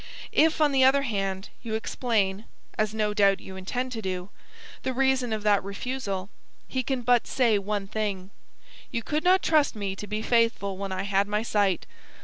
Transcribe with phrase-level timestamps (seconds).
[0.31, 4.31] If, on the other hand, you explain, as no doubt you intend to do,
[4.81, 6.31] the reason of that refusal,
[6.67, 8.31] he can but say one thing:
[8.89, 11.85] 'You could not trust me to be faithful when I had my sight.